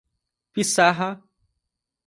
[0.53, 1.21] Piçarra